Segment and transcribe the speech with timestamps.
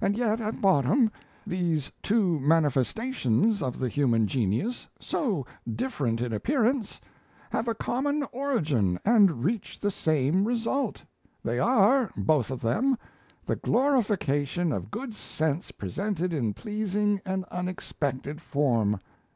[0.00, 1.10] And yet, at bottom,
[1.44, 7.00] these two manifestations of the human genius, so different in appearance,
[7.50, 11.02] have a common origin and reach the same result:
[11.42, 12.96] they are, both of them,
[13.44, 19.00] the glorification of good sense presented in pleasing and unexpected form.